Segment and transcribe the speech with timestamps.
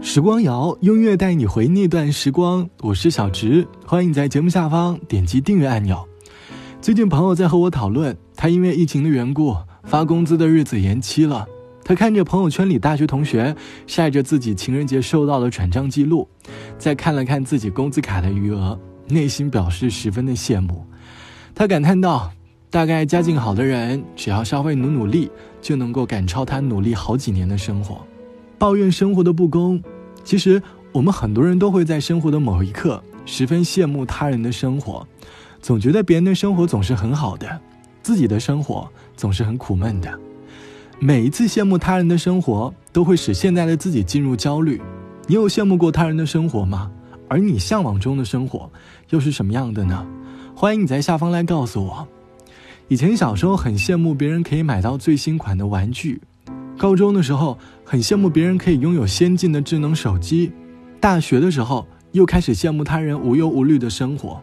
[0.00, 2.68] 时光谣，音乐带你回那段时光。
[2.82, 6.06] 我是小直，欢迎你在节目下方点击订阅按钮。
[6.80, 11.44] 最近朋友在和我讨论，他因为疫情的缘故，发工资的日子延期了。
[11.84, 13.54] 他看着朋友圈里大学同学
[13.88, 16.28] 晒着自己情人节收到的转账记录，
[16.78, 18.78] 再看了看自己工资卡的余额，
[19.08, 20.86] 内心表示十分的羡慕。
[21.56, 22.30] 他感叹道
[22.70, 25.28] ：“大概家境好的人，只要稍微努努力，
[25.60, 28.00] 就能够赶超他努力好几年的生活。”
[28.58, 29.80] 抱怨生活的不公，
[30.24, 30.60] 其实
[30.92, 35.06] 我们很多人都会在生活的某一刻十分羡慕他人的生活，
[35.62, 37.60] 总觉得别人的生活总是很好的，
[38.02, 40.18] 自己的生活总是很苦闷的。
[40.98, 44.80] 每一次羡慕他人的生活，都会使现在的自己进入焦虑。
[45.28, 46.90] 你有羡慕过他人的生活吗？
[47.28, 48.68] 而你向往中的生活，
[49.10, 50.04] 又是什么样的呢？
[50.56, 52.08] 欢迎你在下方来告诉我。
[52.88, 56.20] 以前小时候很羡慕别人可以买到最新款的玩具，
[56.78, 60.52] 高中的时候很羡慕别人可以拥有先进的智能手机，
[61.00, 64.40] 大学的时候又开始羡慕他人无忧无虑的生活。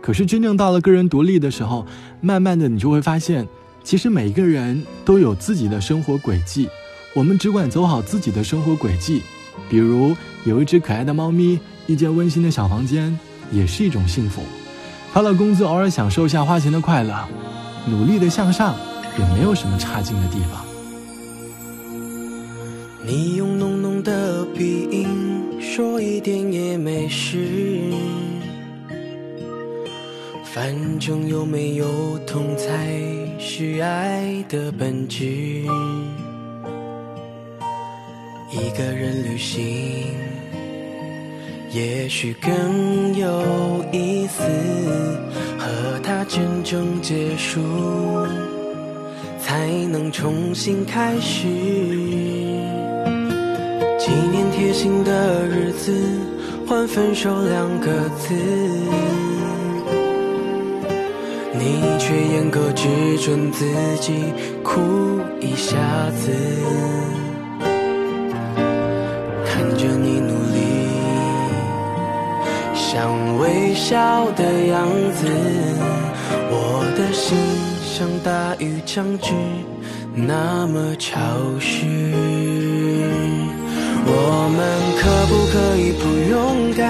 [0.00, 1.86] 可是真正到了个人独立的时候，
[2.22, 3.46] 慢慢的你就会发现。
[3.82, 6.66] 其实每一个人都有自己的生活轨迹，
[7.14, 9.20] 我们只管走好自己的生活轨迹。
[9.68, 13.14] 比如有一只可爱的猫咪，一间温馨的小房间，
[13.52, 14.42] 也是一种幸福。
[15.12, 17.28] 发了工资，偶尔享受一下花钱的快乐，
[17.86, 18.74] 努力的向上，
[19.18, 20.63] 也没有什么差劲的地方。
[23.06, 27.46] 你用浓浓的鼻音说一点也没事。
[30.42, 32.88] 反正有没有痛才
[33.38, 35.26] 是爱的本质。
[38.50, 40.14] 一个人旅行，
[41.72, 44.42] 也许更有意思。
[45.58, 47.60] 和他真正结束，
[49.40, 51.48] 才能重新开始。
[54.64, 55.92] 贴心的日子，
[56.66, 58.34] 换分手两个字。
[61.52, 62.88] 你却严格只
[63.18, 63.66] 准自
[64.00, 64.32] 己
[64.62, 64.80] 哭
[65.38, 65.76] 一下
[66.16, 66.32] 子，
[69.44, 70.88] 看着你努力
[72.74, 75.26] 想微笑的样子，
[76.50, 77.36] 我的心
[77.84, 79.34] 像大雨将至，
[80.14, 81.20] 那么潮
[81.60, 81.84] 湿。
[84.06, 84.60] 我们
[85.00, 86.84] 可不可以不勇敢？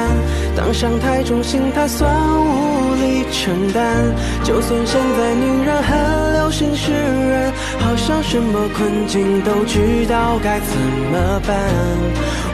[0.57, 4.15] 当伤太重，心太酸，无力承担。
[4.45, 10.77] 就算现在女人很流行释然，好像什么困境都知道该怎
[11.11, 11.57] 么办。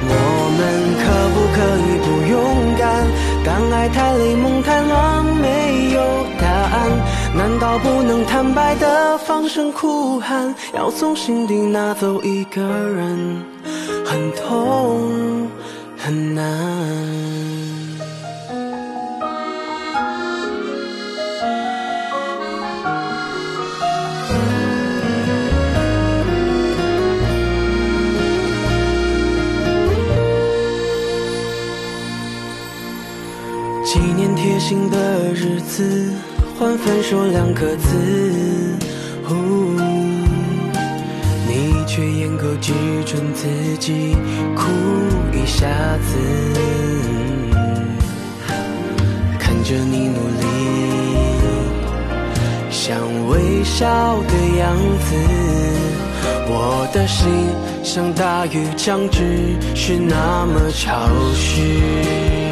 [0.03, 0.15] 我
[0.57, 0.61] 们
[1.03, 1.05] 可
[1.35, 2.35] 不可以不勇
[2.79, 2.89] 敢？
[3.45, 6.01] 当爱太累，梦太乱，没有
[6.41, 6.91] 答案。
[7.35, 10.55] 难道不能坦白的放声哭喊？
[10.75, 13.43] 要从心底拿走一个人，
[14.11, 15.49] 很痛
[15.97, 16.45] 很难。
[33.85, 36.13] 纪念贴心的日子，
[36.59, 37.97] 换分手两个字。
[39.29, 39.80] 你
[42.41, 42.73] 却严格只
[43.05, 43.47] 准自
[43.79, 44.17] 己
[44.57, 44.63] 哭
[45.33, 45.67] 一下
[45.99, 46.17] 子，
[49.39, 50.45] 看着你努力
[52.71, 52.97] 想
[53.29, 53.87] 微笑
[54.23, 54.75] 的样
[55.05, 55.15] 子，
[56.49, 57.29] 我的心
[57.85, 59.21] 像大雨将至，
[59.75, 62.50] 是那么潮湿。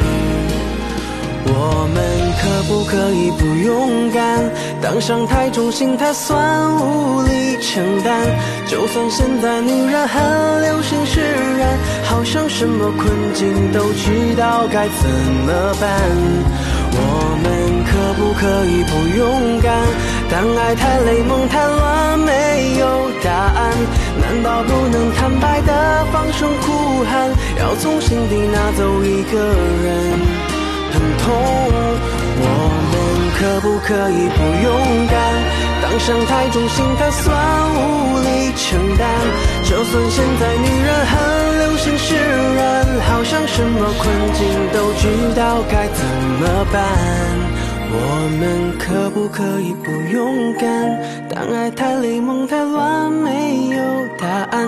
[1.51, 1.97] 我们
[2.41, 4.49] 可不可以不勇敢？
[4.81, 6.37] 当伤太重，心太酸，
[6.77, 8.21] 无力承担。
[8.67, 11.19] 就算现在女人很流行释
[11.57, 15.09] 然，好像什么困境都知道该怎
[15.45, 15.89] 么办。
[16.91, 17.49] 我们
[17.85, 19.73] 可不可以不勇敢？
[20.29, 23.73] 当爱太累，梦太乱，没有答案。
[24.21, 27.29] 难道不能坦白的放声哭喊？
[27.59, 29.39] 要从心底拿走一个
[29.83, 30.48] 人？
[30.91, 31.27] 很痛，
[32.41, 32.47] 我
[32.89, 32.93] 们
[33.37, 35.19] 可不可以不勇敢？
[35.81, 37.33] 当伤太重，心太酸，
[37.73, 39.07] 无力承担。
[39.63, 41.13] 就算现在女人很
[41.59, 42.15] 流行释
[42.55, 46.05] 然，好像什么困境都知道该怎
[46.39, 46.79] 么办。
[47.91, 47.95] 我
[48.39, 50.69] 们可不可以不勇敢？
[51.27, 53.77] 当爱太累，梦太乱，没有
[54.17, 54.67] 答案。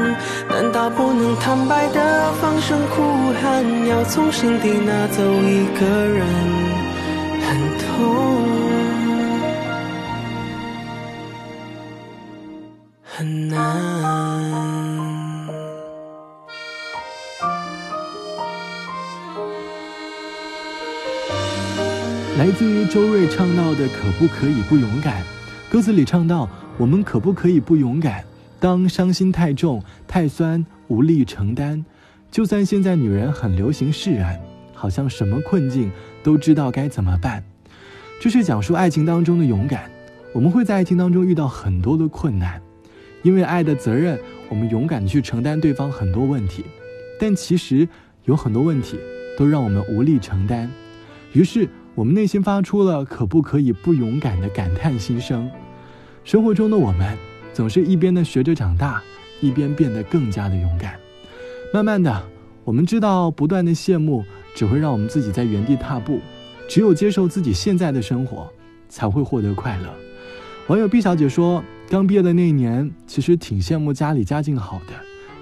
[0.50, 3.02] 难道不能坦白的放声哭
[3.42, 3.64] 喊？
[3.88, 6.26] 要从心底拿走一个人，
[7.48, 7.96] 很痛，
[13.04, 14.01] 很难。
[22.42, 25.24] 来自于周瑞唱到的“可不可以不勇敢”。
[25.70, 28.26] 歌词里唱到：“我们可不可以不勇敢？
[28.60, 31.86] 当伤心太重、太酸，无力承担。
[32.32, 34.42] 就算现在女人很流行释然，
[34.74, 35.92] 好像什么困境
[36.24, 37.44] 都知道该怎么办。”
[38.20, 39.88] 这是讲述爱情当中的勇敢。
[40.34, 42.60] 我们会在爱情当中遇到很多的困难，
[43.22, 46.66] 因为爱的责任，我们勇敢去承担对方很多问题。
[47.20, 47.88] 但其实
[48.26, 48.98] 有很多问题
[49.38, 50.68] 都让我们无力承担，
[51.34, 51.70] 于是。
[51.94, 55.50] 我们内心发出了可不可以不勇敢的感叹心声。
[56.24, 57.18] 生活中的我们
[57.54, 59.02] 总是一边的学着长大，
[59.42, 60.96] 一边变得更加的勇敢。
[61.74, 62.24] 慢慢的，
[62.64, 64.24] 我们知道不断的羡慕
[64.56, 66.20] 只会让我们自己在原地踏步，
[66.68, 68.48] 只有接受自己现在的生活，
[68.88, 69.90] 才会获得快乐。
[70.68, 74.94] 网友毕小姐说，刚毕业的那一年，其实挺羡慕家里家境好的，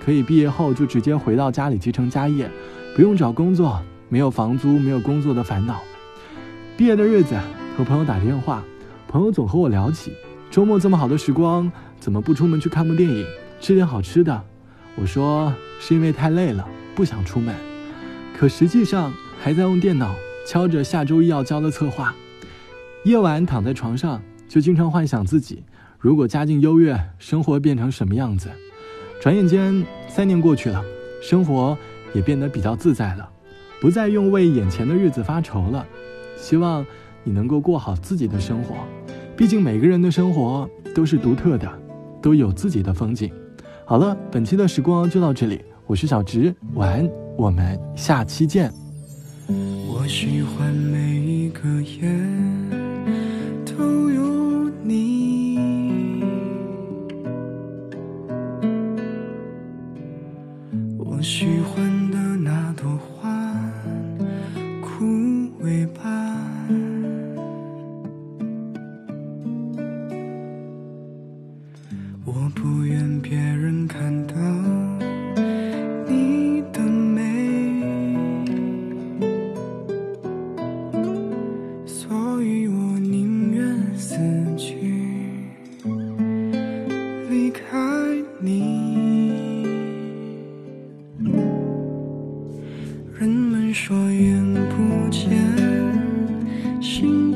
[0.04, 2.50] 可以毕业后就直接回到家里继承家业，
[2.96, 5.82] 不用找工作，没有房租，没有工作的烦恼。
[6.80, 7.38] 毕业的日子，
[7.76, 8.64] 和朋友打电话，
[9.06, 10.14] 朋友总和我聊起
[10.50, 13.26] 周末这么好的时光，怎么不出门去看部电影，
[13.60, 14.42] 吃点好吃的？
[14.96, 16.66] 我说是因为太累了，
[16.96, 17.54] 不想出门。
[18.34, 19.12] 可实际上
[19.42, 20.16] 还在用电脑
[20.48, 22.16] 敲着下周一要交的策划。
[23.04, 25.66] 夜晚躺在床上，就经常幻想自己
[26.00, 28.50] 如果家境优越，生活变成什么样子。
[29.20, 30.82] 转眼间三年过去了，
[31.22, 31.78] 生活
[32.14, 33.30] 也变得比较自在了，
[33.82, 35.86] 不再用为眼前的日子发愁了。
[36.40, 36.86] 希望
[37.24, 38.76] 你能够过好自己的生活，
[39.36, 41.70] 毕竟每个人的生活都是独特的，
[42.22, 43.32] 都有自己的风景。
[43.86, 48.72] 好了，本期的时光就到这里，我是小植，晚安，我们下期见。
[49.48, 52.02] 我喜欢每一个夜
[72.26, 74.34] 我不愿别人看到
[76.08, 77.22] 你的美。
[81.86, 84.18] 所以我宁愿死
[84.58, 84.76] 去
[87.30, 87.78] 离开
[88.40, 89.66] 你。
[93.18, 95.30] 人们说眼不见
[96.82, 97.29] 心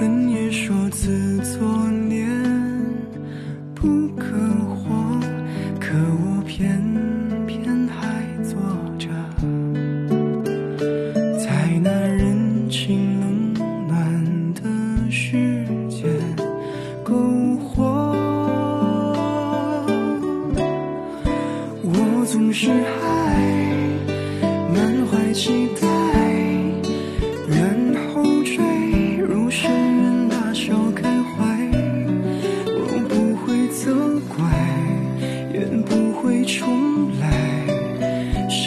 [0.00, 1.60] 人也说自作
[2.08, 2.26] 孽
[3.74, 5.20] 不可活，
[5.78, 6.66] 可我偏
[7.46, 8.58] 偏还坐
[8.98, 9.08] 着，
[11.38, 13.52] 在那人情冷
[13.88, 16.06] 暖的世界
[17.04, 17.14] 苟
[17.58, 18.16] 活。
[21.82, 23.36] 我总是还
[24.72, 25.89] 满怀期待。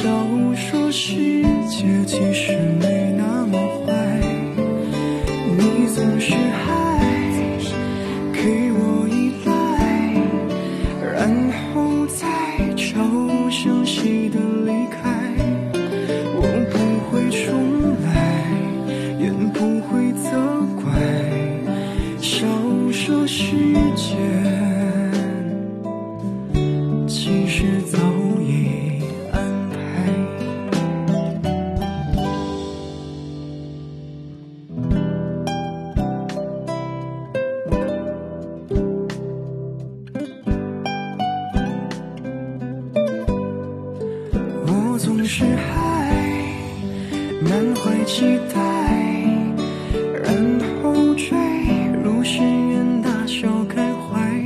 [0.03, 1.15] 都说世
[1.69, 3.72] 界其实没那么
[45.25, 46.53] 是爱，
[47.41, 48.59] 满怀期待
[50.21, 51.29] 然后坠
[52.03, 54.43] 入深渊，大笑开怀。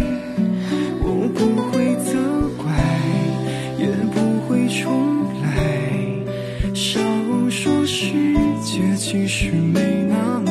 [1.01, 2.13] 我不会责
[2.57, 2.71] 怪，
[3.79, 5.45] 也不会重来。
[6.75, 6.99] 少
[7.49, 8.13] 说世
[8.63, 10.46] 界其实没那么。